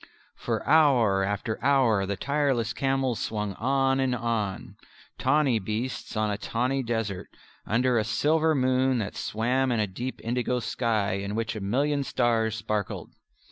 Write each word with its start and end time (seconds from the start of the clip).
For 0.35 0.67
hour 0.67 1.23
after 1.23 1.63
hour 1.63 2.07
the 2.07 2.15
tireless 2.17 2.73
camels 2.73 3.19
swung 3.19 3.53
on 3.53 3.99
and 3.99 4.15
on, 4.15 4.75
tawny 5.19 5.59
beasts 5.59 6.17
on 6.17 6.31
a 6.31 6.39
tawny 6.39 6.81
desert, 6.81 7.29
under 7.67 7.99
a 7.99 8.03
silver 8.03 8.55
moon 8.55 8.97
that 8.97 9.15
swam 9.15 9.71
in 9.71 9.79
a 9.79 9.85
deep 9.85 10.19
indigo 10.23 10.59
sky 10.59 11.11
in 11.17 11.35
which 11.35 11.55
a 11.55 11.61
million 11.61 12.03
stars 12.03 12.55
sparkled. 12.55 13.11